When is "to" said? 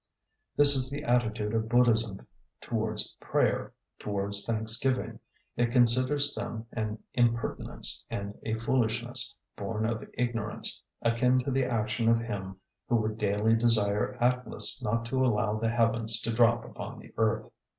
11.43-11.51, 15.05-15.23, 16.21-16.33